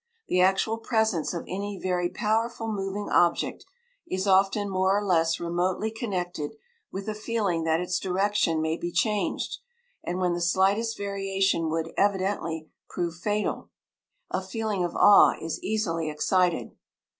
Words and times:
The 0.29 0.41
actual 0.41 0.79
presence 0.79 1.31
of 1.31 1.43
any 1.47 1.77
very 1.79 2.09
powerful 2.09 2.67
moving 2.67 3.07
object 3.11 3.63
is 4.09 4.25
often 4.25 4.67
more 4.67 4.97
or 4.97 5.05
less 5.05 5.39
remotely 5.39 5.91
connected 5.91 6.55
with 6.91 7.07
a 7.07 7.13
feeling 7.13 7.65
that 7.65 7.79
its 7.79 7.99
direction 7.99 8.63
may 8.63 8.77
be 8.77 8.91
changed; 8.91 9.59
and 10.03 10.17
when 10.17 10.33
the 10.33 10.41
slightest 10.41 10.97
variation 10.97 11.69
would 11.69 11.93
evidently 11.97 12.67
prove 12.89 13.13
fatal, 13.17 13.69
a 14.31 14.41
feeling 14.41 14.83
of 14.83 14.95
awe 14.95 15.35
is 15.39 15.61
easily 15.61 16.09
excited. 16.09 16.71